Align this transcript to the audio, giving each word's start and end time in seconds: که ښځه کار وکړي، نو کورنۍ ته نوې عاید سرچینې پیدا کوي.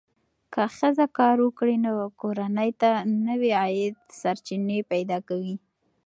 که 0.53 0.63
ښځه 0.77 1.05
کار 1.17 1.37
وکړي، 1.45 1.75
نو 1.85 1.91
کورنۍ 2.21 2.69
ته 2.81 2.89
نوې 3.27 3.51
عاید 3.61 3.95
سرچینې 4.19 4.79
پیدا 4.91 5.17
کوي. 5.27 5.55